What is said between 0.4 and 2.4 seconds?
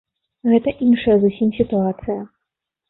Гэта іншая зусім сітуацыя.